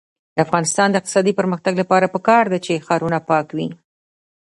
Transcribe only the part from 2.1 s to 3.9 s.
پکار ده چې ښارونه پاک وي.